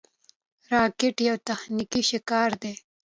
[0.71, 2.73] راکټ یو تخنیکي شاهکار دی